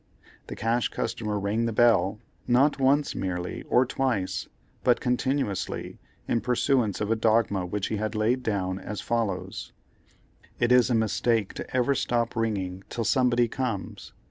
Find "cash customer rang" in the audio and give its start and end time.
0.55-1.67